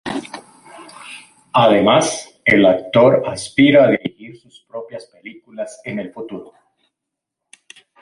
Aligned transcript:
Además, 1.53 2.39
el 2.43 2.65
actor 2.65 3.21
aspira 3.27 3.83
a 3.83 3.91
dirigir 3.91 4.35
sus 4.35 4.61
propias 4.67 5.05
películas 5.05 5.79
en 5.85 5.99
el 5.99 6.11
futuro. 6.11 6.53